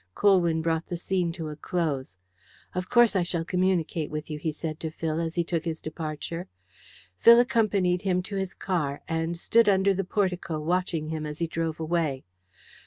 Colwyn 0.15 0.63
brought 0.63 0.87
the 0.87 0.97
scene 0.97 1.31
to 1.33 1.49
a 1.49 1.55
close. 1.55 2.17
"Of 2.73 2.89
course 2.89 3.15
I 3.15 3.21
shall 3.21 3.45
communicate 3.45 4.09
with 4.09 4.31
you," 4.31 4.39
he 4.39 4.51
said 4.51 4.79
to 4.79 4.89
Phil, 4.89 5.19
as 5.19 5.35
he 5.35 5.43
took 5.43 5.63
his 5.63 5.79
departure. 5.79 6.47
Phil 7.19 7.39
accompanied 7.39 8.01
him 8.01 8.23
to 8.23 8.35
his 8.35 8.55
car, 8.55 9.01
and 9.07 9.37
stood 9.37 9.69
under 9.69 9.93
the 9.93 10.03
portico 10.03 10.59
watching 10.59 11.09
him 11.09 11.27
as 11.27 11.37
he 11.37 11.45
drove 11.45 11.79
away. 11.79 12.23